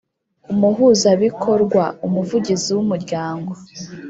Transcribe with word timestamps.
Umuhuzabikorwa 0.51 1.83
umuvugizi 2.05 2.69
w 2.77 2.79
umuryango 2.85 3.51